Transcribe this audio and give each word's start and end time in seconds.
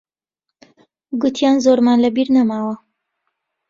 گوتیان 1.21 1.55
زۆرمان 1.65 1.97
لەبیر 2.03 2.27
نەماوە. 2.35 2.75